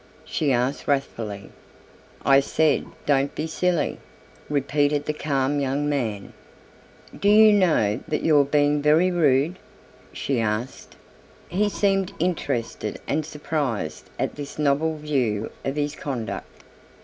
she 0.25 0.51
asked 0.51 0.87
wrathfully. 0.87 1.51
"I 2.25 2.39
said 2.39 2.87
'don't 3.05 3.35
be 3.35 3.45
silly,'" 3.45 3.99
repeated 4.49 5.05
the 5.05 5.13
calm 5.13 5.59
young 5.59 5.87
man. 5.87 6.33
"Do 7.19 7.29
you 7.29 7.53
know 7.53 7.99
that 8.07 8.23
you're 8.23 8.43
being 8.43 8.81
very 8.81 9.11
rude?" 9.11 9.59
she 10.11 10.39
asked. 10.39 10.95
He 11.49 11.69
seemed 11.69 12.13
interested 12.17 12.99
and 13.07 13.23
surprised 13.23 14.09
at 14.17 14.33
this 14.33 14.57
novel 14.57 14.97
view 14.97 15.51
of 15.63 15.75
his 15.75 15.95
conduct. 15.95 16.63